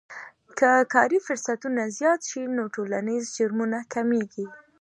[0.57, 4.45] که کاري فرصتونه زیات شي نو ټولنیز جرمونه کمیږي.